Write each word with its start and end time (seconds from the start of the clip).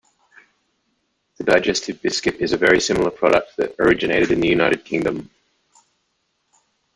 The 1.37 1.43
digestive 1.43 2.01
biscuit 2.01 2.37
is 2.37 2.53
a 2.53 2.57
very 2.57 2.79
similar 2.81 3.11
product 3.11 3.55
that 3.57 3.75
originated 3.79 4.31
in 4.31 4.39
the 4.39 4.47
United 4.47 4.83
Kingdom. 4.83 5.29